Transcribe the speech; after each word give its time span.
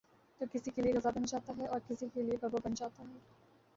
تو 0.41 0.45
کسی 0.53 0.71
کیلئے 0.75 0.93
غذا 0.93 1.09
بن 1.15 1.25
جاتا 1.25 1.53
ہے 1.57 1.65
اور 1.67 1.79
کسی 1.87 2.07
کیلئے 2.13 2.37
وباء 2.41 2.59
بن 2.63 2.73
جاتا 2.73 3.03
ہے۔ 3.03 3.07